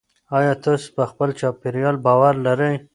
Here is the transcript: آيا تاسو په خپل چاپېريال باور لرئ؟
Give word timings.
آيا 0.37 0.53
تاسو 0.65 0.87
په 0.97 1.03
خپل 1.11 1.29
چاپېريال 1.39 1.95
باور 2.05 2.33
لرئ؟ 2.45 2.73